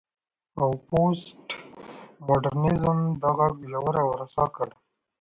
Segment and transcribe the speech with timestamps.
[0.61, 1.37] او پوسټ
[2.25, 4.69] ماډرنيزم دا غږ ژور او رسا کړ.